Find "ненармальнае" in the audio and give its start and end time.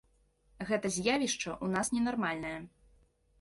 1.97-2.57